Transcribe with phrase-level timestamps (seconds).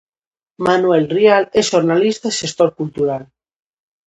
[0.67, 3.23] Manuel Rial é xornalista e xestor cultural.